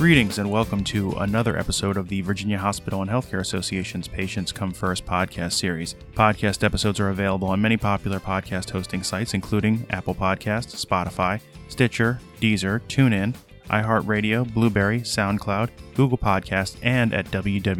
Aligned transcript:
Greetings 0.00 0.38
and 0.38 0.50
welcome 0.50 0.82
to 0.84 1.12
another 1.18 1.58
episode 1.58 1.98
of 1.98 2.08
the 2.08 2.22
Virginia 2.22 2.56
Hospital 2.56 3.02
and 3.02 3.10
Healthcare 3.10 3.40
Association's 3.40 4.08
Patients 4.08 4.50
Come 4.50 4.72
First 4.72 5.04
podcast 5.04 5.52
series. 5.52 5.94
Podcast 6.14 6.64
episodes 6.64 6.98
are 7.00 7.10
available 7.10 7.48
on 7.48 7.60
many 7.60 7.76
popular 7.76 8.18
podcast 8.18 8.70
hosting 8.70 9.02
sites, 9.02 9.34
including 9.34 9.84
Apple 9.90 10.14
Podcasts, 10.14 10.82
Spotify, 10.82 11.38
Stitcher, 11.68 12.18
Deezer, 12.40 12.80
TuneIn, 12.88 13.34
iHeartRadio, 13.68 14.50
Blubrry, 14.54 15.02
SoundCloud, 15.02 15.68
Google 15.94 16.16
Podcast, 16.16 16.78
and 16.82 17.12
at 17.12 17.26
www.vhha.com. 17.26 17.70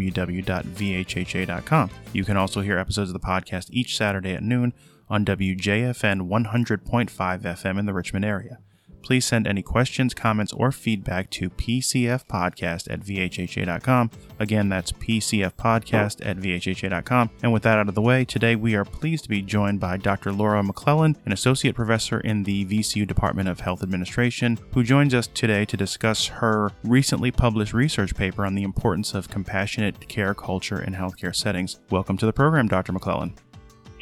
You 2.12 2.24
can 2.26 2.36
also 2.36 2.60
hear 2.60 2.76
episodes 2.76 3.08
of 3.08 3.14
the 3.14 3.26
podcast 3.26 3.68
each 3.70 3.96
Saturday 3.96 4.34
at 4.34 4.42
noon 4.42 4.74
on 5.08 5.24
WJFN 5.24 6.28
100.5 6.28 7.10
FM 7.40 7.78
in 7.78 7.86
the 7.86 7.94
Richmond 7.94 8.26
area 8.26 8.58
please 9.02 9.24
send 9.24 9.46
any 9.46 9.62
questions, 9.62 10.14
comments, 10.14 10.52
or 10.52 10.72
feedback 10.72 11.30
to 11.30 11.50
pcfpodcast 11.50 12.90
at 12.90 13.00
vhha.com. 13.00 14.10
Again, 14.38 14.68
that's 14.68 14.92
pcfpodcast 14.92 16.24
at 16.24 16.36
vhha.com. 16.36 17.30
And 17.42 17.52
with 17.52 17.62
that 17.62 17.78
out 17.78 17.88
of 17.88 17.94
the 17.94 18.02
way, 18.02 18.24
today 18.24 18.56
we 18.56 18.74
are 18.74 18.84
pleased 18.84 19.24
to 19.24 19.28
be 19.28 19.42
joined 19.42 19.80
by 19.80 19.96
Dr. 19.96 20.32
Laura 20.32 20.62
McClelland, 20.62 21.16
an 21.26 21.32
associate 21.32 21.74
professor 21.74 22.20
in 22.20 22.44
the 22.44 22.64
VCU 22.66 23.06
Department 23.06 23.48
of 23.48 23.60
Health 23.60 23.82
Administration, 23.82 24.58
who 24.72 24.82
joins 24.82 25.14
us 25.14 25.26
today 25.26 25.64
to 25.64 25.76
discuss 25.76 26.26
her 26.26 26.70
recently 26.84 27.30
published 27.30 27.72
research 27.72 28.14
paper 28.14 28.44
on 28.44 28.54
the 28.54 28.62
importance 28.62 29.14
of 29.14 29.28
compassionate 29.28 30.08
care 30.08 30.34
culture 30.34 30.82
in 30.82 30.94
healthcare 30.94 31.34
settings. 31.34 31.80
Welcome 31.90 32.16
to 32.18 32.26
the 32.26 32.32
program, 32.32 32.68
Dr. 32.68 32.92
McClelland. 32.92 33.34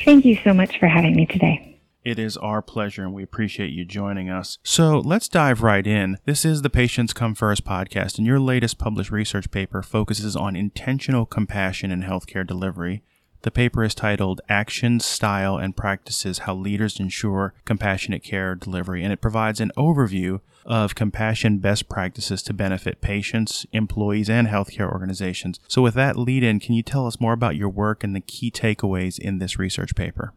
Thank 0.05 0.25
you 0.25 0.39
so 0.45 0.55
much 0.55 0.79
for 0.79 0.87
having 0.87 1.17
me 1.17 1.27
today. 1.27 1.68
It 2.05 2.19
is 2.19 2.37
our 2.37 2.63
pleasure, 2.63 3.03
and 3.03 3.13
we 3.13 3.23
appreciate 3.23 3.71
you 3.71 3.85
joining 3.85 4.31
us. 4.31 4.59
So 4.63 4.99
let's 4.99 5.29
dive 5.29 5.63
right 5.63 5.87
in. 5.87 6.19
This 6.25 6.45
is 6.45 6.63
the 6.63 6.71
Patients 6.71 7.13
Come 7.13 7.35
First 7.35 7.65
podcast, 7.65 8.19
and 8.19 8.27
your 8.27 8.39
latest 8.39 8.79
published 8.79 9.11
research 9.11 9.51
paper 9.51 9.83
focuses 9.83 10.37
on 10.37 10.57
intentional 10.57 11.27
compassion 11.27 11.91
in 11.91 12.03
healthcare 12.03 12.47
delivery. 12.47 13.03
The 13.43 13.51
paper 13.51 13.85
is 13.85 13.95
titled 13.95 14.41
Actions, 14.49 15.05
Style, 15.05 15.59
and 15.59 15.77
Practices 15.77 16.41
How 16.41 16.55
Leaders 16.55 16.99
Ensure 16.99 17.55
Compassionate 17.65 18.23
Care 18.23 18.55
Delivery, 18.55 19.05
and 19.05 19.13
it 19.13 19.21
provides 19.21 19.61
an 19.61 19.73
overview 19.77 20.41
of 20.67 20.95
compassion 20.95 21.59
best 21.59 21.89
practices 21.89 22.43
to 22.43 22.53
benefit 22.53 23.01
patients, 23.01 23.65
employees, 23.73 24.29
and 24.29 24.49
healthcare 24.49 24.91
organizations. 24.91 25.61
So, 25.69 25.83
with 25.83 25.95
that 25.95 26.17
lead 26.17 26.43
in, 26.43 26.61
can 26.61 26.75
you 26.75 26.83
tell 26.83 27.07
us 27.07 27.21
more 27.21 27.33
about 27.33 27.57
your 27.57 27.69
work 27.69 28.03
and 28.03 28.15
the 28.15 28.21
key 28.21 28.51
takeaways 28.51 29.19
in 29.19 29.39
this 29.39 29.59
research 29.59 29.95
paper? 29.95 30.33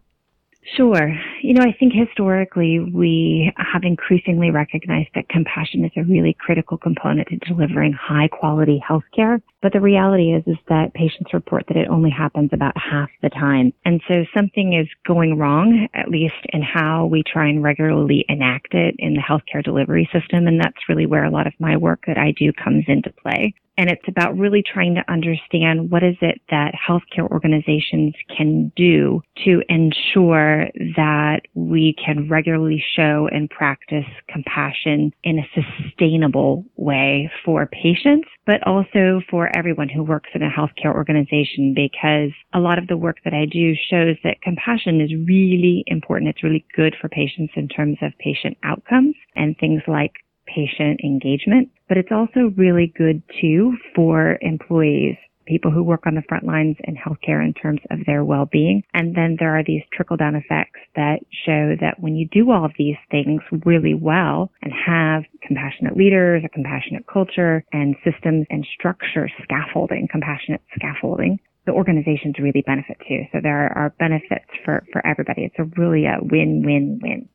Sure. 0.75 1.17
You 1.43 1.55
know, 1.55 1.63
I 1.63 1.75
think 1.77 1.93
historically 1.93 2.79
we 2.79 3.51
have 3.57 3.83
increasingly 3.83 4.51
recognized 4.51 5.09
that 5.15 5.27
compassion 5.27 5.83
is 5.83 5.91
a 5.97 6.03
really 6.03 6.35
critical 6.39 6.77
component 6.77 7.29
to 7.29 7.37
delivering 7.37 7.93
high 7.93 8.27
quality 8.27 8.81
healthcare. 8.87 9.41
But 9.61 9.73
the 9.73 9.81
reality 9.81 10.33
is, 10.33 10.43
is 10.45 10.57
that 10.69 10.93
patients 10.93 11.33
report 11.33 11.65
that 11.67 11.77
it 11.77 11.87
only 11.87 12.11
happens 12.11 12.51
about 12.53 12.77
half 12.77 13.09
the 13.21 13.29
time. 13.29 13.73
And 13.85 14.01
so 14.07 14.23
something 14.35 14.73
is 14.73 14.87
going 15.05 15.37
wrong, 15.37 15.87
at 15.93 16.09
least 16.09 16.35
in 16.53 16.61
how 16.61 17.05
we 17.07 17.23
try 17.23 17.47
and 17.47 17.63
regularly 17.63 18.23
enact 18.29 18.73
it 18.73 18.95
in 18.99 19.13
the 19.13 19.21
healthcare 19.21 19.63
delivery 19.63 20.09
system. 20.13 20.47
And 20.47 20.59
that's 20.59 20.89
really 20.89 21.05
where 21.05 21.25
a 21.25 21.31
lot 21.31 21.47
of 21.47 21.53
my 21.59 21.75
work 21.75 22.03
that 22.05 22.17
I 22.17 22.33
do 22.37 22.53
comes 22.53 22.85
into 22.87 23.11
play. 23.11 23.53
And 23.77 23.89
it's 23.89 24.07
about 24.07 24.37
really 24.37 24.61
trying 24.61 24.95
to 24.95 25.11
understand 25.11 25.89
what 25.89 26.03
is 26.03 26.15
it 26.21 26.41
that 26.49 26.73
healthcare 26.75 27.29
organizations 27.31 28.13
can 28.35 28.71
do 28.75 29.21
to 29.45 29.63
ensure 29.69 30.67
that 30.95 31.30
we 31.53 31.95
can 32.03 32.29
regularly 32.29 32.83
show 32.95 33.27
and 33.31 33.49
practice 33.49 34.05
compassion 34.27 35.13
in 35.23 35.39
a 35.39 35.49
sustainable 35.53 36.65
way 36.75 37.29
for 37.45 37.67
patients, 37.67 38.27
but 38.45 38.65
also 38.65 39.21
for 39.29 39.55
everyone 39.55 39.89
who 39.89 40.03
works 40.03 40.29
in 40.33 40.43
a 40.43 40.49
healthcare 40.49 40.93
organization 40.93 41.73
because 41.73 42.31
a 42.53 42.59
lot 42.59 42.77
of 42.77 42.87
the 42.87 42.97
work 42.97 43.17
that 43.23 43.33
I 43.33 43.45
do 43.45 43.73
shows 43.89 44.17
that 44.23 44.41
compassion 44.41 45.01
is 45.01 45.11
really 45.27 45.83
important. 45.87 46.29
It's 46.29 46.43
really 46.43 46.65
good 46.75 46.95
for 46.99 47.09
patients 47.09 47.53
in 47.55 47.67
terms 47.67 47.97
of 48.01 48.11
patient 48.19 48.57
outcomes 48.63 49.15
and 49.35 49.57
things 49.57 49.81
like 49.87 50.13
patient 50.45 50.99
engagement, 51.03 51.69
but 51.87 51.97
it's 51.97 52.11
also 52.11 52.53
really 52.57 52.93
good 52.97 53.21
too 53.39 53.77
for 53.95 54.37
employees 54.41 55.17
people 55.45 55.71
who 55.71 55.83
work 55.83 56.05
on 56.05 56.15
the 56.15 56.23
front 56.27 56.45
lines 56.45 56.77
in 56.83 56.95
healthcare 56.95 57.43
in 57.43 57.53
terms 57.53 57.79
of 57.89 57.99
their 58.05 58.23
well-being. 58.23 58.83
And 58.93 59.15
then 59.15 59.37
there 59.39 59.57
are 59.57 59.63
these 59.63 59.83
trickle 59.93 60.17
down 60.17 60.35
effects 60.35 60.79
that 60.95 61.19
show 61.45 61.75
that 61.81 61.99
when 61.99 62.15
you 62.15 62.27
do 62.31 62.51
all 62.51 62.65
of 62.65 62.71
these 62.77 62.97
things 63.09 63.41
really 63.65 63.93
well 63.93 64.51
and 64.61 64.71
have 64.73 65.23
compassionate 65.41 65.97
leaders, 65.97 66.43
a 66.45 66.49
compassionate 66.49 67.05
culture 67.07 67.63
and 67.71 67.95
systems 68.03 68.45
and 68.49 68.65
structure 68.77 69.29
scaffolding, 69.43 70.07
compassionate 70.11 70.61
scaffolding, 70.75 71.39
the 71.65 71.71
organizations 71.71 72.35
really 72.39 72.63
benefit 72.65 72.97
too. 73.07 73.23
So 73.31 73.39
there 73.41 73.71
are 73.77 73.93
benefits 73.99 74.49
for, 74.65 74.83
for 74.91 75.05
everybody. 75.05 75.43
It's 75.43 75.59
a 75.59 75.79
really 75.79 76.05
a 76.05 76.17
win-win-win. 76.21 77.29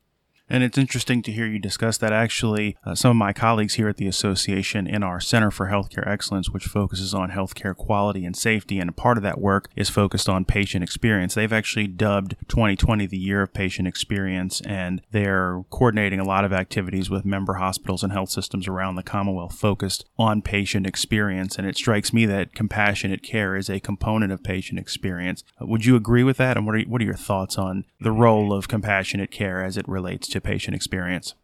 And 0.48 0.62
it's 0.62 0.78
interesting 0.78 1.22
to 1.22 1.32
hear 1.32 1.46
you 1.46 1.58
discuss 1.58 1.98
that. 1.98 2.12
Actually, 2.12 2.76
uh, 2.84 2.94
some 2.94 3.10
of 3.10 3.16
my 3.16 3.32
colleagues 3.32 3.74
here 3.74 3.88
at 3.88 3.96
the 3.96 4.06
association 4.06 4.86
in 4.86 5.02
our 5.02 5.20
Center 5.20 5.50
for 5.50 5.66
Healthcare 5.66 6.06
Excellence, 6.06 6.50
which 6.50 6.66
focuses 6.66 7.12
on 7.12 7.30
healthcare 7.30 7.76
quality 7.76 8.24
and 8.24 8.36
safety, 8.36 8.78
and 8.78 8.88
a 8.88 8.92
part 8.92 9.16
of 9.16 9.24
that 9.24 9.40
work 9.40 9.68
is 9.74 9.88
focused 9.88 10.28
on 10.28 10.44
patient 10.44 10.84
experience. 10.84 11.34
They've 11.34 11.52
actually 11.52 11.88
dubbed 11.88 12.36
2020 12.48 13.06
the 13.06 13.18
year 13.18 13.42
of 13.42 13.52
patient 13.52 13.88
experience, 13.88 14.60
and 14.60 15.02
they're 15.10 15.64
coordinating 15.70 16.20
a 16.20 16.24
lot 16.24 16.44
of 16.44 16.52
activities 16.52 17.10
with 17.10 17.24
member 17.24 17.54
hospitals 17.54 18.04
and 18.04 18.12
health 18.12 18.30
systems 18.30 18.68
around 18.68 18.94
the 18.94 19.02
Commonwealth 19.02 19.54
focused 19.54 20.04
on 20.16 20.42
patient 20.42 20.86
experience. 20.86 21.56
And 21.58 21.66
it 21.66 21.76
strikes 21.76 22.12
me 22.12 22.24
that 22.26 22.54
compassionate 22.54 23.22
care 23.22 23.56
is 23.56 23.68
a 23.68 23.80
component 23.80 24.30
of 24.32 24.44
patient 24.44 24.78
experience. 24.78 25.42
Uh, 25.60 25.66
would 25.66 25.84
you 25.84 25.96
agree 25.96 26.22
with 26.22 26.36
that? 26.36 26.56
And 26.56 26.66
what 26.66 26.76
are, 26.76 26.80
what 26.82 27.02
are 27.02 27.04
your 27.04 27.14
thoughts 27.14 27.58
on 27.58 27.84
the 28.00 28.12
role 28.12 28.52
of 28.52 28.68
compassionate 28.68 29.32
care 29.32 29.64
as 29.64 29.76
it 29.76 29.88
relates 29.88 30.28
to 30.28 30.35
to 30.36 30.40
patient 30.40 30.76
experience. 30.76 31.34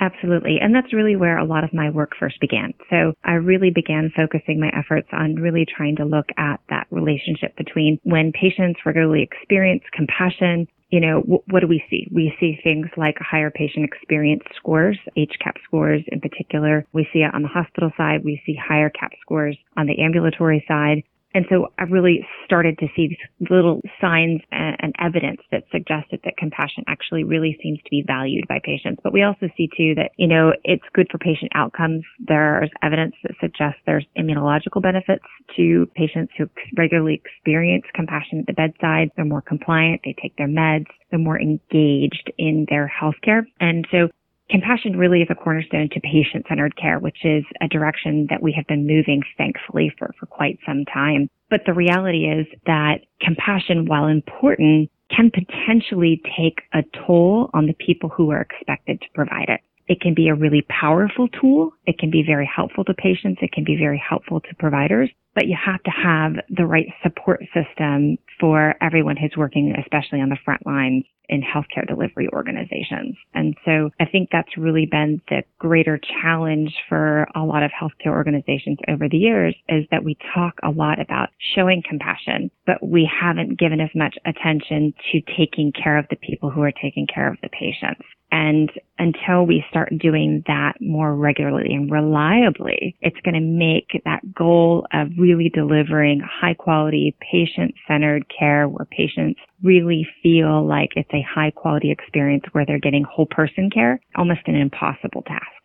Absolutely. 0.00 0.58
And 0.60 0.74
that's 0.74 0.92
really 0.92 1.16
where 1.16 1.38
a 1.38 1.44
lot 1.44 1.64
of 1.64 1.72
my 1.72 1.90
work 1.90 2.12
first 2.18 2.40
began. 2.40 2.74
So 2.90 3.12
I 3.24 3.34
really 3.34 3.70
began 3.70 4.10
focusing 4.16 4.58
my 4.58 4.70
efforts 4.76 5.08
on 5.12 5.36
really 5.36 5.64
trying 5.64 5.96
to 5.96 6.04
look 6.04 6.26
at 6.36 6.60
that 6.70 6.86
relationship 6.90 7.56
between 7.56 8.00
when 8.02 8.32
patients 8.32 8.80
regularly 8.84 9.22
experience 9.22 9.84
compassion. 9.92 10.66
You 10.90 11.00
know, 11.00 11.42
what 11.46 11.60
do 11.60 11.68
we 11.68 11.84
see? 11.88 12.08
We 12.12 12.34
see 12.40 12.58
things 12.62 12.88
like 12.96 13.16
higher 13.18 13.50
patient 13.50 13.84
experience 13.84 14.42
scores, 14.56 14.98
HCAHPS 15.16 15.62
scores 15.64 16.02
in 16.08 16.20
particular. 16.20 16.84
We 16.92 17.08
see 17.12 17.20
it 17.20 17.34
on 17.34 17.42
the 17.42 17.48
hospital 17.48 17.92
side. 17.96 18.24
We 18.24 18.42
see 18.44 18.56
higher 18.56 18.90
CAHPS 18.90 19.16
scores 19.20 19.56
on 19.76 19.86
the 19.86 20.02
ambulatory 20.02 20.64
side. 20.68 21.04
And 21.34 21.46
so 21.48 21.72
I 21.78 21.84
really 21.84 22.26
started 22.44 22.78
to 22.78 22.86
see 22.94 23.08
these 23.08 23.50
little 23.50 23.80
signs 24.00 24.40
and, 24.50 24.76
and, 24.80 24.92
evidence 25.00 25.40
that 25.50 25.64
suggested 25.72 26.20
that 26.24 26.36
compassion 26.36 26.84
actually 26.86 27.24
really 27.24 27.58
seems 27.62 27.78
to 27.78 27.90
be 27.90 28.04
valued 28.06 28.46
by 28.46 28.60
patients. 28.62 29.00
But 29.02 29.12
we 29.12 29.22
also 29.22 29.48
see 29.56 29.68
too 29.76 29.94
that, 29.96 30.12
you 30.16 30.28
know, 30.28 30.52
it's 30.64 30.84
good 30.92 31.08
for 31.10 31.18
patient 31.18 31.50
outcomes. 31.54 32.04
There's 32.20 32.70
evidence 32.82 33.14
that 33.22 33.32
suggests 33.40 33.80
there's 33.86 34.06
immunological 34.16 34.82
benefits 34.82 35.24
to 35.56 35.86
patients 35.96 36.32
who 36.38 36.48
regularly 36.76 37.20
experience 37.24 37.84
compassion 37.94 38.40
at 38.40 38.46
the 38.46 38.52
bedside. 38.52 39.10
They're 39.16 39.24
more 39.24 39.42
compliant. 39.42 40.02
They 40.04 40.14
take 40.20 40.36
their 40.36 40.48
meds. 40.48 40.86
They're 41.10 41.18
more 41.18 41.40
engaged 41.40 42.30
in 42.38 42.66
their 42.68 42.92
healthcare. 43.00 43.42
And 43.58 43.86
so 43.90 44.08
Compassion 44.52 44.98
really 44.98 45.22
is 45.22 45.28
a 45.30 45.34
cornerstone 45.34 45.88
to 45.92 46.00
patient 46.00 46.44
centered 46.46 46.76
care, 46.76 46.98
which 46.98 47.24
is 47.24 47.42
a 47.62 47.68
direction 47.68 48.26
that 48.28 48.42
we 48.42 48.52
have 48.52 48.66
been 48.66 48.86
moving, 48.86 49.22
thankfully, 49.38 49.90
for, 49.98 50.14
for 50.20 50.26
quite 50.26 50.58
some 50.66 50.84
time. 50.92 51.30
But 51.48 51.62
the 51.64 51.72
reality 51.72 52.26
is 52.26 52.46
that 52.66 52.98
compassion, 53.22 53.86
while 53.86 54.08
important, 54.08 54.90
can 55.08 55.30
potentially 55.30 56.20
take 56.36 56.60
a 56.74 56.82
toll 57.06 57.48
on 57.54 57.66
the 57.66 57.72
people 57.72 58.10
who 58.10 58.30
are 58.30 58.42
expected 58.42 59.00
to 59.00 59.06
provide 59.14 59.48
it. 59.48 59.62
It 59.88 60.02
can 60.02 60.12
be 60.12 60.28
a 60.28 60.34
really 60.34 60.66
powerful 60.68 61.28
tool. 61.28 61.72
It 61.86 61.98
can 61.98 62.10
be 62.10 62.22
very 62.22 62.48
helpful 62.54 62.84
to 62.84 62.92
patients. 62.92 63.40
It 63.40 63.52
can 63.52 63.64
be 63.64 63.76
very 63.76 64.02
helpful 64.06 64.40
to 64.40 64.54
providers, 64.58 65.10
but 65.34 65.46
you 65.46 65.56
have 65.64 65.82
to 65.82 65.90
have 65.90 66.32
the 66.48 66.66
right 66.66 66.86
support 67.02 67.40
system 67.54 68.18
for 68.38 68.74
everyone 68.80 69.16
who's 69.16 69.34
working, 69.36 69.74
especially 69.78 70.20
on 70.20 70.28
the 70.28 70.38
front 70.44 70.66
lines 70.66 71.04
in 71.28 71.40
healthcare 71.40 71.86
delivery 71.86 72.28
organizations. 72.32 73.16
And 73.32 73.56
so 73.64 73.90
I 73.98 74.04
think 74.04 74.28
that's 74.30 74.56
really 74.58 74.86
been 74.86 75.22
the 75.28 75.42
greater 75.58 75.98
challenge 76.20 76.74
for 76.88 77.26
a 77.34 77.40
lot 77.40 77.62
of 77.62 77.70
healthcare 77.70 78.12
organizations 78.12 78.78
over 78.88 79.08
the 79.08 79.16
years 79.16 79.54
is 79.68 79.86
that 79.90 80.04
we 80.04 80.18
talk 80.34 80.54
a 80.62 80.70
lot 80.70 81.00
about 81.00 81.30
showing 81.54 81.82
compassion, 81.88 82.50
but 82.66 82.86
we 82.86 83.08
haven't 83.10 83.58
given 83.58 83.80
as 83.80 83.90
much 83.94 84.16
attention 84.26 84.92
to 85.10 85.20
taking 85.36 85.72
care 85.72 85.96
of 85.96 86.06
the 86.10 86.16
people 86.16 86.50
who 86.50 86.62
are 86.62 86.72
taking 86.72 87.06
care 87.06 87.28
of 87.28 87.38
the 87.42 87.48
patients. 87.48 88.02
And 88.32 88.72
until 88.98 89.44
we 89.44 89.62
start 89.68 89.92
doing 89.98 90.42
that 90.46 90.74
more 90.80 91.14
regularly 91.14 91.74
and 91.74 91.90
reliably, 91.90 92.96
it's 93.02 93.20
going 93.24 93.34
to 93.34 93.40
make 93.40 94.02
that 94.06 94.34
goal 94.34 94.86
of 94.92 95.08
really 95.22 95.48
delivering 95.48 96.20
high 96.20 96.54
quality 96.54 97.14
patient 97.20 97.74
centered 97.86 98.24
care 98.28 98.68
where 98.68 98.86
patients 98.86 99.38
really 99.62 100.04
feel 100.22 100.66
like 100.66 100.90
it's 100.96 101.14
a 101.14 101.22
high 101.22 101.52
quality 101.52 101.92
experience 101.92 102.42
where 102.50 102.66
they're 102.66 102.80
getting 102.80 103.04
whole 103.04 103.26
person 103.26 103.70
care 103.70 104.00
almost 104.16 104.40
an 104.46 104.56
impossible 104.56 105.22
task. 105.22 105.61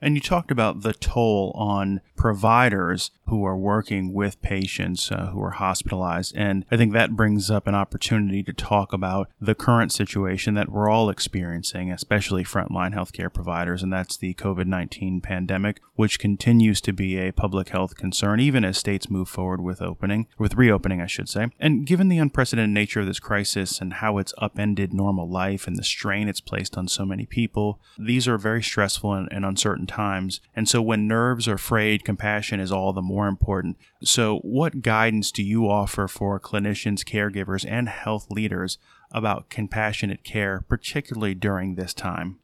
And 0.00 0.14
you 0.14 0.20
talked 0.20 0.50
about 0.50 0.82
the 0.82 0.92
toll 0.92 1.52
on 1.54 2.00
providers 2.16 3.10
who 3.26 3.44
are 3.44 3.56
working 3.56 4.12
with 4.12 4.40
patients 4.42 5.10
uh, 5.10 5.26
who 5.26 5.42
are 5.42 5.52
hospitalized. 5.52 6.34
And 6.36 6.64
I 6.70 6.76
think 6.76 6.92
that 6.92 7.16
brings 7.16 7.50
up 7.50 7.66
an 7.66 7.74
opportunity 7.74 8.42
to 8.42 8.52
talk 8.52 8.92
about 8.92 9.28
the 9.40 9.54
current 9.54 9.92
situation 9.92 10.54
that 10.54 10.70
we're 10.70 10.88
all 10.88 11.10
experiencing, 11.10 11.90
especially 11.90 12.44
frontline 12.44 12.94
healthcare 12.94 13.32
providers, 13.32 13.82
and 13.82 13.92
that's 13.92 14.16
the 14.16 14.34
COVID 14.34 14.66
19 14.66 15.20
pandemic, 15.20 15.80
which 15.94 16.18
continues 16.18 16.80
to 16.82 16.92
be 16.92 17.18
a 17.18 17.32
public 17.32 17.70
health 17.70 17.96
concern, 17.96 18.38
even 18.38 18.64
as 18.64 18.78
states 18.78 19.10
move 19.10 19.28
forward 19.28 19.60
with 19.60 19.82
opening, 19.82 20.26
with 20.38 20.54
reopening, 20.54 21.00
I 21.00 21.06
should 21.06 21.28
say. 21.28 21.48
And 21.58 21.86
given 21.86 22.08
the 22.08 22.18
unprecedented 22.18 22.70
nature 22.70 23.00
of 23.00 23.06
this 23.06 23.20
crisis 23.20 23.80
and 23.80 23.94
how 23.94 24.18
it's 24.18 24.34
upended 24.38 24.92
normal 24.92 25.28
life 25.28 25.66
and 25.66 25.76
the 25.76 25.84
strain 25.84 26.28
it's 26.28 26.40
placed 26.40 26.76
on 26.76 26.86
so 26.88 27.04
many 27.04 27.26
people, 27.26 27.80
these 27.98 28.28
are 28.28 28.38
very 28.38 28.62
stressful 28.62 29.12
and, 29.12 29.28
and 29.32 29.44
uncertain 29.44 29.85
times. 29.86 30.40
And 30.54 30.68
so 30.68 30.82
when 30.82 31.08
nerves 31.08 31.48
are 31.48 31.58
frayed, 31.58 32.04
compassion 32.04 32.60
is 32.60 32.72
all 32.72 32.92
the 32.92 33.02
more 33.02 33.28
important. 33.28 33.76
So, 34.02 34.38
what 34.38 34.82
guidance 34.82 35.32
do 35.32 35.42
you 35.42 35.68
offer 35.68 36.08
for 36.08 36.38
clinicians, 36.40 37.00
caregivers, 37.00 37.64
and 37.68 37.88
health 37.88 38.30
leaders 38.30 38.78
about 39.12 39.48
compassionate 39.48 40.24
care, 40.24 40.64
particularly 40.68 41.34
during 41.34 41.74
this 41.74 41.94
time? 41.94 42.38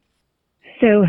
So, 0.81 1.05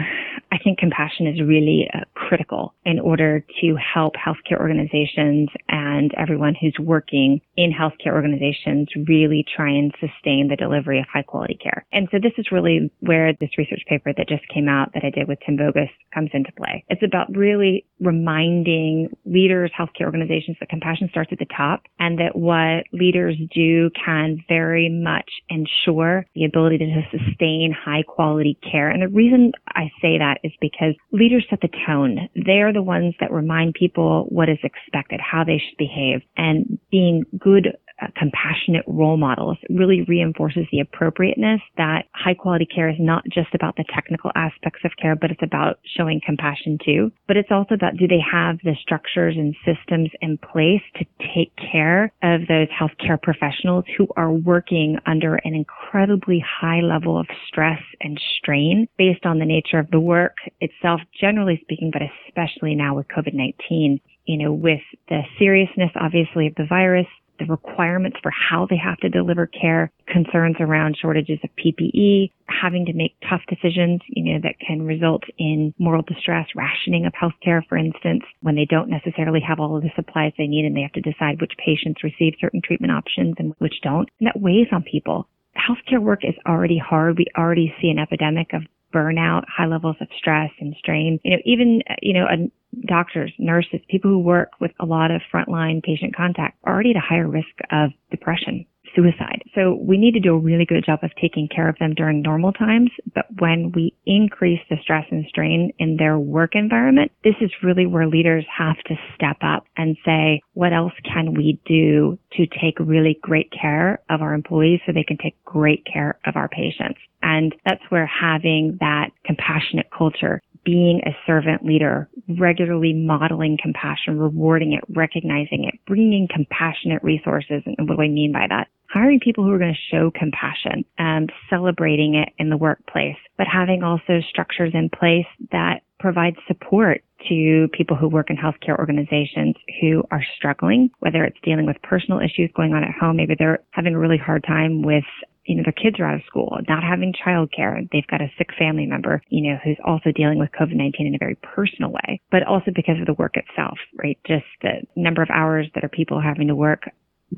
I 0.52 0.58
think 0.58 0.78
compassion 0.78 1.26
is 1.26 1.40
really 1.40 1.88
uh, 1.92 2.00
critical 2.34 2.74
in 2.84 2.98
order 2.98 3.44
to 3.60 3.76
help 3.76 4.14
healthcare 4.14 4.58
organizations 4.58 5.48
and 5.68 6.10
everyone 6.18 6.54
who's 6.60 6.74
working 6.80 7.40
in 7.56 7.72
healthcare 7.72 8.12
organizations 8.12 8.88
really 9.06 9.44
try 9.56 9.70
and 9.70 9.94
sustain 10.00 10.48
the 10.48 10.56
delivery 10.56 10.98
of 10.98 11.06
high 11.12 11.22
quality 11.22 11.56
care. 11.62 11.86
And 11.92 12.08
so 12.10 12.18
this 12.20 12.32
is 12.36 12.50
really 12.50 12.90
where 12.98 13.32
this 13.38 13.50
research 13.56 13.82
paper 13.88 14.12
that 14.16 14.28
just 14.28 14.42
came 14.52 14.68
out 14.68 14.92
that 14.94 15.04
I 15.04 15.10
did 15.10 15.28
with 15.28 15.38
Tim 15.46 15.56
Vogus 15.56 15.90
comes 16.12 16.30
into 16.32 16.50
play. 16.56 16.84
It's 16.88 17.04
about 17.04 17.34
really 17.36 17.86
reminding 18.00 19.10
leaders, 19.24 19.70
healthcare 19.78 20.06
organizations 20.06 20.56
that 20.58 20.68
compassion 20.68 21.08
starts 21.10 21.30
at 21.30 21.38
the 21.38 21.46
top 21.56 21.82
and 22.00 22.18
that 22.18 22.34
what 22.34 22.84
leaders 22.92 23.36
do 23.54 23.90
can 24.04 24.42
very 24.48 24.88
much 24.88 25.30
ensure 25.48 26.26
the 26.34 26.44
ability 26.44 26.78
to 26.78 27.02
sustain 27.16 27.72
high 27.72 28.02
quality 28.02 28.58
care. 28.68 28.90
And 28.90 29.02
the 29.02 29.08
reason 29.08 29.52
I 29.68 29.90
say 30.02 30.18
that 30.18 30.38
is 30.42 30.52
because 30.60 30.94
leaders 31.12 31.46
set 31.48 31.60
the 31.60 31.68
tone. 31.86 32.23
They're 32.34 32.72
the 32.72 32.82
ones 32.82 33.14
that 33.20 33.32
remind 33.32 33.74
people 33.74 34.26
what 34.28 34.48
is 34.48 34.58
expected, 34.62 35.20
how 35.20 35.44
they 35.44 35.58
should 35.58 35.78
behave, 35.78 36.22
and 36.36 36.78
being 36.90 37.24
good 37.38 37.76
compassionate 38.16 38.84
role 38.86 39.16
models 39.16 39.56
really 39.70 40.02
reinforces 40.08 40.66
the 40.72 40.80
appropriateness 40.80 41.60
that 41.76 42.04
high 42.12 42.34
quality 42.34 42.66
care 42.66 42.88
is 42.88 42.96
not 42.98 43.24
just 43.32 43.54
about 43.54 43.76
the 43.76 43.84
technical 43.94 44.30
aspects 44.34 44.80
of 44.84 44.90
care, 45.00 45.14
but 45.16 45.30
it's 45.30 45.42
about 45.42 45.78
showing 45.96 46.20
compassion 46.24 46.78
too. 46.84 47.12
But 47.28 47.36
it's 47.36 47.50
also 47.50 47.74
about 47.74 47.96
do 47.96 48.08
they 48.08 48.20
have 48.20 48.58
the 48.64 48.74
structures 48.80 49.36
and 49.36 49.54
systems 49.64 50.10
in 50.20 50.38
place 50.38 50.82
to 50.96 51.04
take 51.34 51.52
care 51.56 52.12
of 52.22 52.42
those 52.48 52.68
healthcare 52.68 53.20
professionals 53.20 53.84
who 53.96 54.08
are 54.16 54.32
working 54.32 54.98
under 55.06 55.36
an 55.44 55.54
incredibly 55.54 56.44
high 56.44 56.80
level 56.80 57.18
of 57.18 57.26
stress 57.46 57.80
and 58.00 58.20
strain 58.38 58.88
based 58.98 59.24
on 59.24 59.38
the 59.38 59.44
nature 59.44 59.78
of 59.78 59.90
the 59.90 60.00
work 60.00 60.36
itself, 60.60 61.00
generally 61.20 61.58
speaking, 61.62 61.90
but 61.92 62.02
especially 62.28 62.74
now 62.74 62.96
with 62.96 63.06
COVID-19 63.08 64.00
you 64.26 64.38
know, 64.38 64.52
with 64.52 64.80
the 65.08 65.20
seriousness, 65.38 65.90
obviously, 65.96 66.46
of 66.46 66.54
the 66.54 66.66
virus, 66.66 67.06
the 67.38 67.46
requirements 67.46 68.18
for 68.22 68.30
how 68.30 68.66
they 68.68 68.76
have 68.76 68.98
to 68.98 69.08
deliver 69.08 69.46
care, 69.46 69.90
concerns 70.06 70.56
around 70.60 70.96
shortages 71.00 71.38
of 71.42 71.50
PPE, 71.56 72.30
having 72.48 72.86
to 72.86 72.92
make 72.92 73.14
tough 73.28 73.42
decisions, 73.48 74.00
you 74.08 74.32
know, 74.32 74.40
that 74.42 74.58
can 74.60 74.82
result 74.82 75.22
in 75.38 75.74
moral 75.78 76.02
distress, 76.02 76.46
rationing 76.54 77.06
of 77.06 77.12
healthcare, 77.12 77.62
for 77.68 77.76
instance, 77.76 78.22
when 78.42 78.54
they 78.54 78.66
don't 78.66 78.90
necessarily 78.90 79.40
have 79.40 79.60
all 79.60 79.76
of 79.76 79.82
the 79.82 79.90
supplies 79.96 80.32
they 80.38 80.46
need 80.46 80.64
and 80.64 80.76
they 80.76 80.82
have 80.82 80.92
to 80.92 81.00
decide 81.00 81.40
which 81.40 81.52
patients 81.64 82.04
receive 82.04 82.34
certain 82.40 82.60
treatment 82.62 82.92
options 82.92 83.34
and 83.38 83.54
which 83.58 83.80
don't. 83.82 84.08
And 84.20 84.26
that 84.26 84.40
weighs 84.40 84.68
on 84.72 84.82
people. 84.82 85.28
Healthcare 85.56 86.00
work 86.00 86.24
is 86.24 86.34
already 86.46 86.78
hard. 86.78 87.16
We 87.16 87.26
already 87.38 87.72
see 87.80 87.88
an 87.88 87.98
epidemic 87.98 88.52
of 88.52 88.62
burnout, 88.94 89.44
high 89.48 89.66
levels 89.66 89.96
of 90.00 90.08
stress 90.16 90.50
and 90.60 90.74
strain. 90.78 91.18
You 91.24 91.32
know, 91.32 91.42
even, 91.44 91.82
you 92.00 92.14
know, 92.14 92.26
a 92.26 92.50
doctors, 92.86 93.32
nurses, 93.38 93.80
people 93.88 94.10
who 94.10 94.18
work 94.18 94.50
with 94.60 94.72
a 94.80 94.86
lot 94.86 95.10
of 95.10 95.20
frontline 95.32 95.82
patient 95.82 96.14
contact 96.16 96.58
are 96.64 96.72
already 96.74 96.90
at 96.90 96.96
a 96.96 97.00
higher 97.00 97.28
risk 97.28 97.54
of 97.70 97.90
depression, 98.10 98.66
suicide. 98.94 99.42
So 99.54 99.74
we 99.80 99.98
need 99.98 100.12
to 100.12 100.20
do 100.20 100.34
a 100.34 100.38
really 100.38 100.64
good 100.64 100.84
job 100.84 101.00
of 101.02 101.10
taking 101.20 101.48
care 101.48 101.68
of 101.68 101.76
them 101.78 101.94
during 101.94 102.22
normal 102.22 102.52
times. 102.52 102.90
But 103.14 103.26
when 103.38 103.72
we 103.74 103.94
increase 104.06 104.60
the 104.70 104.76
stress 104.82 105.04
and 105.10 105.24
strain 105.28 105.72
in 105.78 105.96
their 105.96 106.18
work 106.18 106.54
environment, 106.54 107.12
this 107.22 107.34
is 107.40 107.50
really 107.62 107.86
where 107.86 108.06
leaders 108.06 108.44
have 108.56 108.76
to 108.86 108.94
step 109.14 109.36
up 109.42 109.64
and 109.76 109.96
say, 110.04 110.40
what 110.54 110.72
else 110.72 110.92
can 111.04 111.34
we 111.34 111.60
do 111.66 112.18
to 112.32 112.46
take 112.46 112.78
really 112.78 113.18
great 113.22 113.50
care 113.52 114.00
of 114.10 114.22
our 114.22 114.34
employees 114.34 114.80
so 114.86 114.92
they 114.92 115.04
can 115.04 115.18
take 115.18 115.42
great 115.44 115.84
care 115.90 116.18
of 116.26 116.36
our 116.36 116.48
patients? 116.48 116.98
And 117.22 117.54
that's 117.64 117.82
where 117.88 118.06
having 118.06 118.76
that 118.80 119.10
compassionate 119.24 119.88
culture 119.96 120.42
being 120.64 121.00
a 121.06 121.16
servant 121.26 121.64
leader, 121.64 122.08
regularly 122.38 122.92
modeling 122.92 123.58
compassion, 123.60 124.18
rewarding 124.18 124.72
it, 124.72 124.84
recognizing 124.96 125.64
it, 125.64 125.78
bringing 125.86 126.28
compassionate 126.32 127.02
resources. 127.02 127.62
And 127.66 127.88
what 127.88 127.96
do 127.96 128.02
I 128.02 128.08
mean 128.08 128.32
by 128.32 128.46
that? 128.48 128.68
Hiring 128.88 129.20
people 129.20 129.44
who 129.44 129.50
are 129.50 129.58
going 129.58 129.74
to 129.74 129.96
show 129.96 130.10
compassion 130.10 130.84
and 130.98 131.32
celebrating 131.50 132.14
it 132.14 132.28
in 132.38 132.48
the 132.48 132.56
workplace, 132.56 133.16
but 133.36 133.46
having 133.46 133.82
also 133.82 134.20
structures 134.28 134.72
in 134.72 134.88
place 134.88 135.26
that 135.50 135.80
provide 135.98 136.36
support 136.46 137.02
to 137.28 137.68
people 137.72 137.96
who 137.96 138.08
work 138.08 138.28
in 138.30 138.36
healthcare 138.36 138.78
organizations 138.78 139.54
who 139.80 140.04
are 140.10 140.22
struggling, 140.36 140.90
whether 141.00 141.24
it's 141.24 141.38
dealing 141.42 141.66
with 141.66 141.80
personal 141.82 142.20
issues 142.20 142.50
going 142.54 142.74
on 142.74 142.84
at 142.84 142.90
home. 143.00 143.16
Maybe 143.16 143.34
they're 143.38 143.60
having 143.70 143.94
a 143.94 143.98
really 143.98 144.18
hard 144.18 144.44
time 144.44 144.82
with 144.82 145.04
you 145.44 145.56
know, 145.56 145.62
their 145.62 145.72
kids 145.72 146.00
are 146.00 146.06
out 146.06 146.14
of 146.14 146.26
school, 146.26 146.58
not 146.68 146.82
having 146.82 147.12
childcare. 147.12 147.88
They've 147.92 148.06
got 148.06 148.20
a 148.20 148.30
sick 148.38 148.48
family 148.58 148.86
member, 148.86 149.22
you 149.28 149.50
know, 149.50 149.58
who's 149.62 149.78
also 149.84 150.10
dealing 150.12 150.38
with 150.38 150.50
COVID-19 150.58 150.94
in 151.00 151.14
a 151.14 151.18
very 151.18 151.36
personal 151.36 151.90
way, 151.90 152.20
but 152.30 152.42
also 152.44 152.70
because 152.74 152.98
of 153.00 153.06
the 153.06 153.14
work 153.14 153.36
itself, 153.36 153.78
right? 153.96 154.18
Just 154.26 154.46
the 154.62 154.82
number 154.96 155.22
of 155.22 155.28
hours 155.30 155.66
that 155.74 155.84
are 155.84 155.88
people 155.88 156.20
having 156.20 156.48
to 156.48 156.54
work 156.54 156.88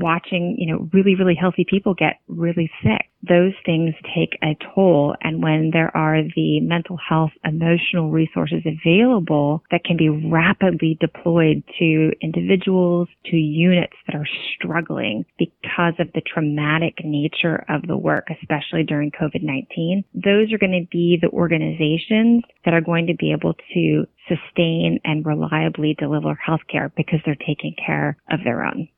watching, 0.00 0.56
you 0.58 0.72
know, 0.72 0.88
really, 0.92 1.14
really 1.14 1.34
healthy 1.34 1.64
people 1.68 1.94
get 1.94 2.20
really 2.28 2.70
sick. 2.82 3.10
Those 3.28 3.52
things 3.64 3.94
take 4.14 4.38
a 4.42 4.56
toll. 4.74 5.16
And 5.22 5.42
when 5.42 5.70
there 5.72 5.94
are 5.96 6.22
the 6.22 6.60
mental 6.60 6.96
health, 6.96 7.32
emotional 7.44 8.10
resources 8.10 8.62
available 8.64 9.64
that 9.70 9.84
can 9.84 9.96
be 9.96 10.08
rapidly 10.08 10.96
deployed 11.00 11.64
to 11.78 12.12
individuals, 12.20 13.08
to 13.26 13.36
units 13.36 13.96
that 14.06 14.14
are 14.14 14.28
struggling 14.54 15.24
because 15.38 15.94
of 15.98 16.12
the 16.14 16.22
traumatic 16.22 16.98
nature 17.04 17.64
of 17.68 17.82
the 17.86 17.96
work, 17.96 18.28
especially 18.30 18.84
during 18.84 19.10
COVID-19, 19.10 20.04
those 20.14 20.52
are 20.52 20.58
going 20.58 20.80
to 20.80 20.88
be 20.90 21.18
the 21.20 21.30
organizations 21.30 22.44
that 22.64 22.74
are 22.74 22.80
going 22.80 23.06
to 23.08 23.14
be 23.14 23.32
able 23.32 23.54
to 23.74 24.06
sustain 24.28 25.00
and 25.04 25.24
reliably 25.24 25.94
deliver 25.98 26.38
healthcare 26.46 26.90
because 26.96 27.20
they're 27.24 27.36
taking 27.46 27.74
care 27.84 28.16
of 28.30 28.40
their 28.44 28.64
own 28.64 28.88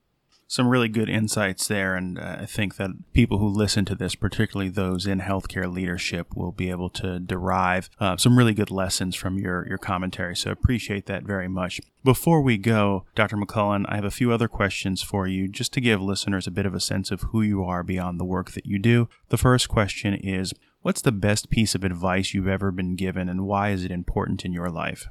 some 0.49 0.67
really 0.67 0.88
good 0.88 1.11
insights 1.11 1.69
there. 1.69 1.95
And 1.95 2.19
uh, 2.19 2.38
I 2.40 2.47
think 2.47 2.76
that 2.76 2.90
people 3.12 3.38
who 3.38 3.49
listen 3.49 3.85
to 3.85 3.95
this, 3.95 4.14
particularly 4.14 4.71
those 4.71 5.07
in 5.07 5.21
healthcare 5.21 5.73
leadership, 5.73 6.35
will 6.35 6.52
be 6.52 6.71
able 6.71 6.88
to 6.90 7.21
derive 7.21 7.90
uh, 8.00 8.17
some 8.17 8.37
really 8.37 8.55
good 8.55 8.71
lessons 8.71 9.14
from 9.14 9.38
your, 9.38 9.69
your 9.69 9.78
commentary. 9.78 10.35
So 10.35 10.49
I 10.49 10.55
appreciate 10.55 11.05
that 11.07 11.25
very 11.25 11.49
much. 11.49 11.81
Before 12.02 12.40
we 12.40 12.57
go, 12.57 13.05
Dr. 13.14 13.37
McClelland, 13.37 13.85
I 13.88 13.97
have 13.97 14.07
a 14.07 14.11
few 14.11 14.33
other 14.33 14.49
questions 14.49 15.02
for 15.02 15.28
you 15.28 15.49
just 15.49 15.75
to 15.75 15.81
give 15.83 16.00
listeners 16.00 16.47
a 16.47 16.50
bit 16.50 16.64
of 16.64 16.75
a 16.75 16.81
sense 16.81 17.11
of 17.11 17.21
who 17.21 17.43
you 17.43 17.62
are 17.62 17.83
beyond 17.83 18.19
the 18.19 18.25
work 18.25 18.52
that 18.52 18.64
you 18.64 18.78
do. 18.78 19.09
The 19.28 19.38
first 19.38 19.69
question 19.69 20.14
is 20.14 20.55
What's 20.81 21.02
the 21.02 21.12
best 21.12 21.50
piece 21.50 21.75
of 21.75 21.85
advice 21.85 22.33
you've 22.33 22.49
ever 22.49 22.71
been 22.71 22.95
given, 22.95 23.28
and 23.28 23.45
why 23.45 23.71
is 23.71 23.85
it 23.85 23.90
important 23.90 24.45
in 24.45 24.52
your 24.52 24.71
life? 24.71 25.09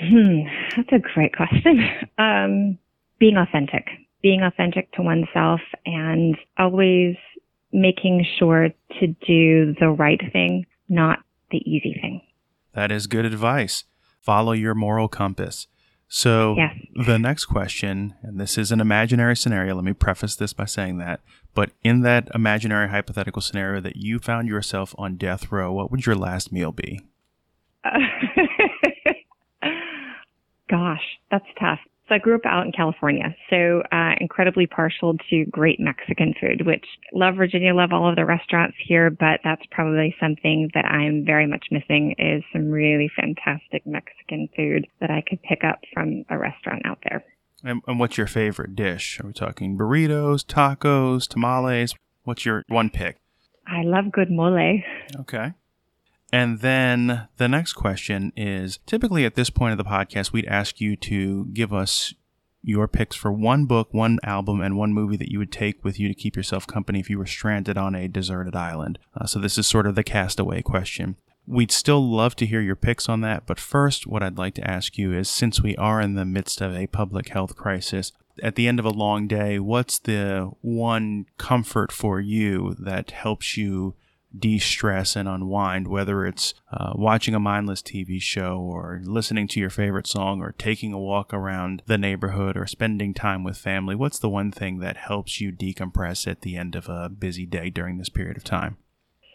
Hmm, 0.00 0.40
that's 0.76 0.92
a 0.92 0.98
great 0.98 1.34
question. 1.34 1.80
Um, 2.18 2.78
being 3.18 3.36
authentic 3.36 3.88
being 4.22 4.42
authentic 4.42 4.92
to 4.92 5.02
oneself 5.02 5.60
and 5.84 6.36
always 6.58 7.16
making 7.72 8.24
sure 8.38 8.68
to 9.00 9.06
do 9.26 9.74
the 9.80 9.88
right 9.88 10.20
thing, 10.32 10.66
not 10.88 11.18
the 11.50 11.58
easy 11.58 11.98
thing. 12.00 12.22
That 12.74 12.92
is 12.92 13.06
good 13.06 13.24
advice. 13.24 13.84
Follow 14.20 14.52
your 14.52 14.74
moral 14.74 15.08
compass. 15.08 15.66
So, 16.08 16.56
yes. 16.58 16.76
the 17.06 17.18
next 17.18 17.46
question, 17.46 18.14
and 18.22 18.38
this 18.38 18.58
is 18.58 18.70
an 18.70 18.82
imaginary 18.82 19.34
scenario, 19.34 19.74
let 19.74 19.84
me 19.84 19.94
preface 19.94 20.36
this 20.36 20.52
by 20.52 20.66
saying 20.66 20.98
that, 20.98 21.20
but 21.54 21.70
in 21.82 22.02
that 22.02 22.28
imaginary 22.34 22.90
hypothetical 22.90 23.40
scenario 23.40 23.80
that 23.80 23.96
you 23.96 24.18
found 24.18 24.46
yourself 24.46 24.94
on 24.98 25.16
death 25.16 25.50
row, 25.50 25.72
what 25.72 25.90
would 25.90 26.04
your 26.04 26.14
last 26.14 26.52
meal 26.52 26.70
be? 26.70 27.00
Gosh, 30.68 31.18
that's 31.30 31.46
tough. 31.58 31.80
So 32.12 32.16
I 32.16 32.18
grew 32.18 32.34
up 32.34 32.44
out 32.44 32.66
in 32.66 32.72
California, 32.72 33.34
so 33.48 33.82
uh, 33.90 34.12
incredibly 34.20 34.66
partial 34.66 35.16
to 35.30 35.46
great 35.46 35.80
Mexican 35.80 36.34
food, 36.38 36.66
which 36.66 36.84
love 37.14 37.36
Virginia, 37.36 37.74
love 37.74 37.90
all 37.90 38.06
of 38.06 38.16
the 38.16 38.26
restaurants 38.26 38.76
here, 38.86 39.08
but 39.08 39.40
that's 39.42 39.62
probably 39.70 40.14
something 40.20 40.68
that 40.74 40.84
I'm 40.84 41.24
very 41.24 41.46
much 41.46 41.64
missing 41.70 42.14
is 42.18 42.42
some 42.52 42.70
really 42.70 43.10
fantastic 43.16 43.86
Mexican 43.86 44.50
food 44.54 44.86
that 45.00 45.10
I 45.10 45.22
could 45.26 45.42
pick 45.42 45.64
up 45.64 45.78
from 45.94 46.24
a 46.28 46.36
restaurant 46.36 46.82
out 46.84 46.98
there. 47.08 47.24
And, 47.64 47.80
and 47.86 47.98
what's 47.98 48.18
your 48.18 48.26
favorite 48.26 48.76
dish? 48.76 49.18
Are 49.18 49.28
we 49.28 49.32
talking 49.32 49.78
burritos, 49.78 50.44
tacos, 50.44 51.26
tamales? 51.26 51.94
What's 52.24 52.44
your 52.44 52.62
one 52.68 52.90
pick? 52.90 53.16
I 53.66 53.84
love 53.84 54.12
good 54.12 54.30
mole. 54.30 54.82
Okay. 55.18 55.54
And 56.32 56.60
then 56.60 57.28
the 57.36 57.48
next 57.48 57.74
question 57.74 58.32
is 58.36 58.78
typically 58.86 59.26
at 59.26 59.34
this 59.34 59.50
point 59.50 59.72
of 59.72 59.78
the 59.78 59.84
podcast, 59.84 60.32
we'd 60.32 60.46
ask 60.46 60.80
you 60.80 60.96
to 60.96 61.44
give 61.52 61.74
us 61.74 62.14
your 62.62 62.88
picks 62.88 63.16
for 63.16 63.30
one 63.30 63.66
book, 63.66 63.92
one 63.92 64.18
album, 64.22 64.60
and 64.60 64.76
one 64.76 64.94
movie 64.94 65.16
that 65.16 65.30
you 65.30 65.38
would 65.38 65.52
take 65.52 65.84
with 65.84 66.00
you 66.00 66.08
to 66.08 66.14
keep 66.14 66.36
yourself 66.36 66.66
company 66.66 67.00
if 67.00 67.10
you 67.10 67.18
were 67.18 67.26
stranded 67.26 67.76
on 67.76 67.94
a 67.94 68.08
deserted 68.08 68.54
island. 68.54 68.98
Uh, 69.14 69.26
so 69.26 69.38
this 69.38 69.58
is 69.58 69.66
sort 69.66 69.86
of 69.86 69.94
the 69.94 70.04
castaway 70.04 70.62
question. 70.62 71.16
We'd 71.46 71.72
still 71.72 72.08
love 72.08 72.36
to 72.36 72.46
hear 72.46 72.60
your 72.60 72.76
picks 72.76 73.08
on 73.08 73.20
that, 73.22 73.46
but 73.46 73.58
first, 73.58 74.06
what 74.06 74.22
I'd 74.22 74.38
like 74.38 74.54
to 74.54 74.70
ask 74.70 74.96
you 74.96 75.12
is 75.12 75.28
since 75.28 75.60
we 75.60 75.76
are 75.76 76.00
in 76.00 76.14
the 76.14 76.24
midst 76.24 76.60
of 76.60 76.74
a 76.74 76.86
public 76.86 77.28
health 77.28 77.56
crisis, 77.56 78.12
at 78.40 78.54
the 78.54 78.68
end 78.68 78.78
of 78.78 78.84
a 78.86 78.90
long 78.90 79.26
day, 79.26 79.58
what's 79.58 79.98
the 79.98 80.52
one 80.62 81.26
comfort 81.36 81.90
for 81.90 82.20
you 82.20 82.76
that 82.78 83.10
helps 83.10 83.56
you 83.56 83.94
de 84.36 84.58
stress 84.58 85.16
and 85.16 85.28
unwind, 85.28 85.88
whether 85.88 86.26
it's 86.26 86.54
uh, 86.72 86.92
watching 86.94 87.34
a 87.34 87.40
mindless 87.40 87.82
TV 87.82 88.20
show 88.20 88.58
or 88.58 89.00
listening 89.04 89.48
to 89.48 89.60
your 89.60 89.70
favorite 89.70 90.06
song 90.06 90.40
or 90.40 90.52
taking 90.52 90.92
a 90.92 90.98
walk 90.98 91.32
around 91.32 91.82
the 91.86 91.98
neighborhood 91.98 92.56
or 92.56 92.66
spending 92.66 93.14
time 93.14 93.44
with 93.44 93.56
family? 93.56 93.94
What's 93.94 94.18
the 94.18 94.28
one 94.28 94.50
thing 94.50 94.78
that 94.78 94.96
helps 94.96 95.40
you 95.40 95.52
decompress 95.52 96.26
at 96.26 96.42
the 96.42 96.56
end 96.56 96.74
of 96.74 96.88
a 96.88 97.08
busy 97.08 97.46
day 97.46 97.70
during 97.70 97.98
this 97.98 98.08
period 98.08 98.36
of 98.36 98.44
time? 98.44 98.76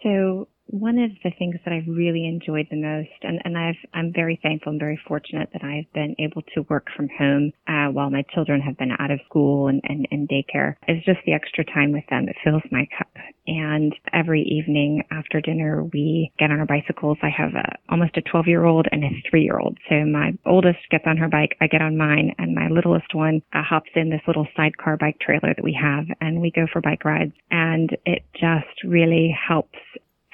So, 0.04 0.48
one 0.68 1.00
of 1.00 1.12
the 1.24 1.32
things 1.38 1.56
that 1.66 1.74
I've 1.74 1.88
really 1.88 2.26
enjoyed 2.26 2.68
the 2.70 2.78
most, 2.78 3.10
and, 3.24 3.40
and 3.44 3.58
I've, 3.58 3.80
I'm 3.94 4.12
very 4.14 4.40
thankful 4.42 4.72
and 4.72 4.80
very 4.80 5.00
fortunate 5.08 5.50
that 5.54 5.64
I've 5.64 5.92
been 5.94 6.16
able 6.20 6.42
to 6.54 6.66
work 6.70 6.88
from 6.96 7.10
home 7.18 7.52
uh, 7.68 7.92
while 7.92 8.10
my 8.10 8.24
children 8.34 8.62
have 8.62 8.78
been 8.78 8.92
out 9.00 9.12
of 9.12 9.20
school 9.26 9.68
and, 9.68 9.82
and, 9.86 10.08
and 10.12 10.30
daycare, 10.30 10.76
is 10.88 11.04
just 11.06 11.20
the 11.26 11.34
extra 11.34 11.64
time 11.66 11.92
with 11.92 12.04
them. 12.10 12.28
It 12.28 12.36
fills 12.44 12.64
my 12.72 12.88
cup. 12.98 13.10
And 13.48 13.96
every 14.14 14.42
evening 14.44 15.04
after 15.10 15.40
dinner, 15.40 15.86
we 15.86 16.32
get 16.38 16.52
on 16.52 16.60
our 16.60 16.66
bicycles. 16.66 17.18
I 17.24 17.30
have 17.30 17.54
a, 17.56 17.78
almost 17.90 18.18
a 18.18 18.22
12 18.22 18.48
year 18.48 18.66
old 18.66 18.88
and 18.92 19.04
a 19.04 19.10
three 19.30 19.44
year 19.44 19.60
old. 19.60 19.78
So 19.90 20.06
my 20.06 20.34
oldest 20.46 20.80
gets 20.92 21.06
on 21.08 21.18
her 21.18 21.30
bike, 21.30 21.56
I 21.62 21.68
get 21.68 21.82
on 21.82 21.98
mine, 21.98 22.36
and 22.38 22.54
my 22.54 22.68
littlest 22.68 23.16
one 23.16 23.42
uh, 23.54 23.64
hops 23.64 23.90
in 23.96 24.10
this 24.10 24.22
little 24.28 24.48
sidecar 24.56 24.98
bike 24.98 25.18
trailer 25.22 25.54
that 25.56 25.64
we 25.64 25.78
have, 25.82 26.06
and 26.20 26.42
we 26.42 26.52
go 26.52 26.68
for 26.72 26.82
bike 26.82 27.06
rides. 27.06 27.34
And 27.50 27.96
it 28.06 28.24
just 28.34 28.84
really 28.84 29.36
helps 29.48 29.78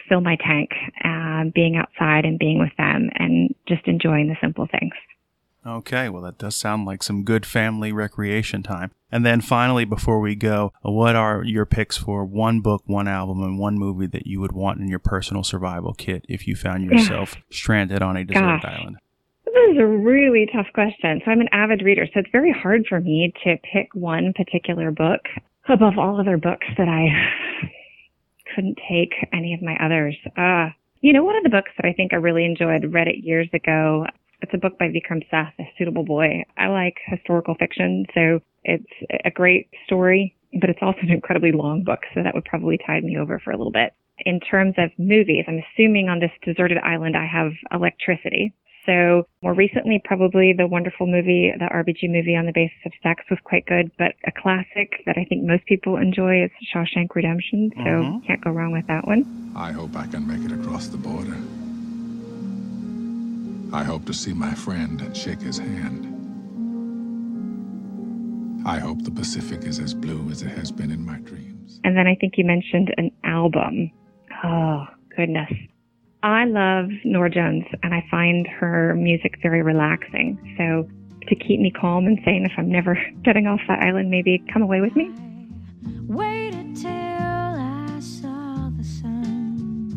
fill 0.08 0.22
my 0.22 0.38
tank, 0.38 0.70
uh, 1.04 1.46
being 1.54 1.76
outside 1.76 2.26
and 2.26 2.40
being 2.40 2.60
with 2.60 2.76
them 2.78 3.10
and 3.16 3.54
just 3.68 3.88
enjoying 3.88 4.28
the 4.28 4.36
simple 4.42 4.68
things. 4.72 4.94
Okay, 5.66 6.10
well, 6.10 6.22
that 6.24 6.38
does 6.38 6.56
sound 6.56 6.86
like 6.86 7.02
some 7.02 7.24
good 7.24 7.46
family 7.46 7.94
recreation 7.94 8.64
time. 8.64 8.92
And 9.12 9.26
then 9.26 9.40
finally, 9.40 9.86
before 9.86 10.20
we 10.20 10.36
go, 10.36 10.74
what 10.82 11.16
are 11.16 11.44
your 11.44 11.66
picks 11.66 11.98
for 11.98 12.26
one 12.26 12.60
book, 12.60 12.84
one 12.86 13.08
album, 13.08 13.42
and 13.42 13.58
one 13.58 13.78
movie 13.78 14.08
that 14.08 14.28
you 14.28 14.42
would 14.42 14.52
want 14.52 14.80
in 14.80 14.90
your 14.90 15.00
personal 15.00 15.44
survival 15.44 15.94
kit 15.94 16.26
if 16.28 16.48
you 16.48 16.56
found 16.56 16.84
yourself 16.92 17.38
stranded 17.50 18.02
on 18.02 18.18
a 18.18 18.26
deserted 18.26 18.62
Gosh. 18.62 18.78
island? 18.78 18.98
This 19.46 19.72
is 19.72 19.78
a 19.80 19.86
really 19.86 20.50
tough 20.54 20.68
question. 20.74 21.22
So 21.24 21.32
I'm 21.32 21.40
an 21.40 21.50
avid 21.54 21.82
reader, 21.82 22.08
so 22.14 22.20
it's 22.20 22.32
very 22.32 22.52
hard 22.52 22.86
for 22.90 23.00
me 23.00 23.32
to 23.46 23.56
pick 23.72 23.94
one 23.94 24.34
particular 24.34 24.92
book 24.92 25.22
above 25.70 25.98
all 25.98 26.20
other 26.20 26.38
books 26.38 26.68
that 26.78 26.90
I 26.90 27.08
couldn't 28.54 28.78
take 28.90 29.14
any 29.34 29.54
of 29.54 29.62
my 29.62 29.76
others. 29.84 30.16
Uh, 30.38 30.70
you 31.02 31.14
know, 31.14 31.24
one 31.24 31.36
of 31.36 31.44
the 31.44 31.50
books 31.50 31.72
that 31.78 31.88
I 31.88 31.94
think 31.94 32.14
I 32.14 32.18
really 32.18 32.46
enjoyed, 32.46 32.94
read 32.94 33.08
it 33.08 33.24
years 33.24 33.50
ago. 33.54 34.06
It's 34.42 34.54
a 34.54 34.58
book 34.58 34.78
by 34.78 34.88
Vikram 34.88 35.22
Seth, 35.30 35.54
A 35.60 35.64
Suitable 35.78 36.04
Boy. 36.04 36.44
I 36.58 36.68
like 36.68 36.96
historical 37.08 37.56
fiction, 37.56 38.06
so 38.14 38.40
it's 38.64 38.86
a 39.26 39.32
great 39.32 39.70
story, 39.86 40.36
but 40.60 40.70
it's 40.70 40.80
also 40.82 41.00
an 41.02 41.12
incredibly 41.12 41.52
long 41.52 41.84
book, 41.84 42.00
so 42.14 42.24
that 42.24 42.34
would 42.34 42.46
probably 42.46 42.78
tide 42.86 43.04
me 43.04 43.18
over 43.18 43.40
for 43.40 43.52
a 43.52 43.58
little 43.58 43.72
bit. 43.72 43.94
In 44.26 44.40
terms 44.40 44.76
of 44.78 44.92
movies, 44.98 45.46
I'm 45.48 45.62
assuming 45.74 46.08
on 46.08 46.20
this 46.20 46.32
deserted 46.46 46.78
island 46.78 47.16
I 47.18 47.26
have 47.26 47.52
electricity. 47.72 48.54
So 48.86 49.28
more 49.42 49.54
recently, 49.54 50.02
probably 50.04 50.54
the 50.54 50.68
wonderful 50.68 51.08
movie, 51.08 51.54
the 51.58 51.66
RBG 51.66 52.10
movie 52.10 52.36
on 52.36 52.46
the 52.46 52.52
basis 52.52 52.78
of 52.86 52.92
sex 53.02 53.24
was 53.30 53.40
quite 53.44 53.66
good, 53.66 53.92
but 53.98 54.14
a 54.26 54.32
classic 54.32 55.04
that 55.06 55.18
I 55.18 55.24
think 55.26 55.44
most 55.44 55.66
people 55.66 55.96
enjoy 55.98 56.44
is 56.44 56.52
Shawshank 56.74 57.16
Redemption. 57.16 57.72
So 57.78 57.84
Mhm. 57.84 58.26
can't 58.26 58.42
go 58.42 58.52
wrong 58.52 58.72
with 58.74 58.88
that 58.88 59.08
one. 59.08 59.26
I 59.56 59.72
hope 59.72 59.96
I 59.96 60.06
can 60.08 60.28
make 60.28 60.44
it 60.44 60.52
across 60.52 60.88
the 60.88 60.98
border. 60.98 61.38
I 63.72 63.84
hope 63.84 64.06
to 64.06 64.14
see 64.14 64.34
my 64.34 64.54
friend 64.54 65.02
and 65.02 65.16
shake 65.16 65.42
his 65.42 65.60
hand. 65.60 66.08
I 68.66 68.80
hope 68.80 69.04
the 69.04 69.12
Pacific 69.12 69.64
is 69.64 69.80
as 69.80 69.94
blue 69.94 70.30
as 70.30 70.42
it 70.42 70.50
has 70.58 70.72
been 70.72 70.92
in 70.92 71.06
my 71.06 71.20
dreams. 71.20 71.80
And 71.84 71.98
then 71.98 72.08
I 72.08 72.16
think 72.16 72.38
you 72.38 72.46
mentioned 72.46 72.94
an 72.98 73.12
album. 73.24 73.92
Oh, 74.44 74.86
goodness. 75.16 75.52
I 76.24 76.46
love 76.46 76.90
Norah 77.04 77.30
Jones 77.30 77.66
and 77.84 77.94
I 77.94 78.02
find 78.10 78.48
her 78.48 78.96
music 78.96 79.40
very 79.42 79.62
relaxing. 79.62 80.40
So 80.58 80.88
to 81.28 81.36
keep 81.36 81.60
me 81.60 81.70
calm 81.70 82.08
and 82.08 82.18
sane 82.24 82.46
if 82.46 82.54
I'm 82.58 82.72
never 82.72 82.98
getting 83.24 83.46
off 83.46 83.60
that 83.68 83.80
island, 83.80 84.10
maybe 84.10 84.42
come 84.52 84.62
away 84.62 84.80
with 84.80 84.96
me. 84.96 85.12
Waited 86.08 86.78
till 86.78 86.90
I 86.90 88.00
saw 88.00 88.70
the 88.70 88.86
sun. 88.86 89.90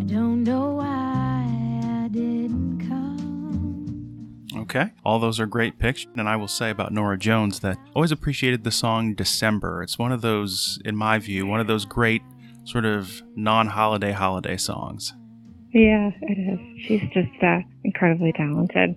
I 0.00 0.12
don't 0.12 0.42
know 0.42 0.72
why 0.72 1.44
I 2.04 2.08
didn't 2.08 2.80
come. 2.88 4.48
Okay. 4.56 4.90
All 5.04 5.20
those 5.20 5.38
are 5.38 5.46
great 5.46 5.78
picks. 5.78 6.04
And 6.16 6.28
I 6.28 6.34
will 6.34 6.48
say 6.48 6.70
about 6.70 6.92
Norah 6.92 7.16
Jones 7.16 7.60
that 7.60 7.76
I 7.76 7.90
always 7.94 8.10
appreciated 8.10 8.64
the 8.64 8.72
song 8.72 9.14
December. 9.14 9.84
It's 9.84 10.00
one 10.00 10.10
of 10.10 10.20
those, 10.20 10.80
in 10.84 10.96
my 10.96 11.20
view, 11.20 11.46
one 11.46 11.60
of 11.60 11.68
those 11.68 11.84
great 11.84 12.22
sort 12.64 12.84
of 12.84 13.22
non 13.34 13.68
holiday 13.68 14.12
holiday 14.12 14.56
songs. 14.56 15.12
Yeah, 15.72 16.10
it 16.22 16.38
is. 16.38 16.86
She's 16.86 17.02
just 17.12 17.42
uh, 17.42 17.60
incredibly 17.82 18.32
talented. 18.32 18.96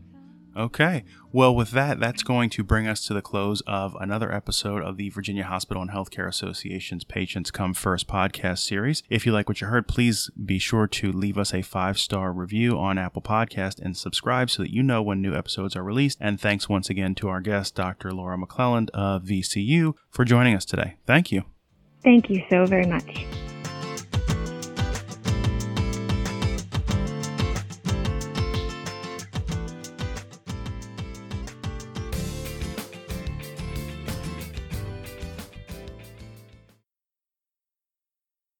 Okay. 0.57 1.03
Well, 1.31 1.55
with 1.55 1.69
that, 1.71 2.00
that's 2.00 2.24
going 2.24 2.50
to 2.51 2.63
bring 2.63 2.88
us 2.88 3.05
to 3.05 3.13
the 3.13 3.21
close 3.21 3.62
of 3.67 3.95
another 4.00 4.33
episode 4.33 4.81
of 4.81 4.97
the 4.97 5.09
Virginia 5.09 5.43
Hospital 5.43 5.83
and 5.83 5.91
Healthcare 5.91 6.27
Association's 6.27 7.03
Patients 7.03 7.51
Come 7.51 7.75
First 7.75 8.07
podcast 8.07 8.59
series. 8.59 9.03
If 9.07 9.27
you 9.27 9.31
like 9.31 9.47
what 9.47 9.62
you 9.62 9.67
heard, 9.67 9.88
please 9.88 10.31
be 10.43 10.57
sure 10.57 10.88
to 10.88 11.12
leave 11.12 11.38
us 11.38 11.53
a 11.53 11.62
five 11.62 12.00
star 12.00 12.33
review 12.33 12.79
on 12.79 12.97
Apple 12.97 13.21
Podcast 13.21 13.79
and 13.79 13.95
subscribe 13.95 14.50
so 14.50 14.63
that 14.63 14.74
you 14.74 14.81
know 14.81 15.03
when 15.03 15.21
new 15.21 15.36
episodes 15.36 15.75
are 15.75 15.83
released. 15.83 16.17
And 16.19 16.41
thanks 16.41 16.67
once 16.67 16.89
again 16.89 17.13
to 17.15 17.27
our 17.27 17.41
guest, 17.41 17.75
Dr. 17.75 18.12
Laura 18.12 18.38
McClelland 18.38 18.89
of 18.95 19.25
VCU, 19.25 19.93
for 20.09 20.25
joining 20.25 20.55
us 20.55 20.65
today. 20.65 20.95
Thank 21.05 21.31
you. 21.31 21.43
Thank 22.03 22.31
you 22.31 22.41
so 22.50 22.65
very 22.65 22.88
much. 22.88 23.27